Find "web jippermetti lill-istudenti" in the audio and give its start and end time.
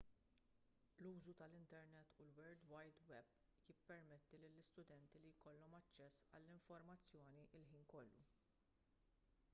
3.11-5.21